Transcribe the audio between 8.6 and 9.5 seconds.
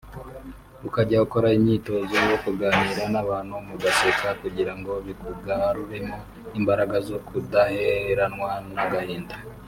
n’agahinda